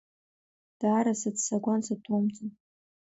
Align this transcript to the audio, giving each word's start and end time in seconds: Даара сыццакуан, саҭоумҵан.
Даара 0.79 1.13
сыццакуан, 1.19 1.81
саҭоумҵан. 1.85 2.51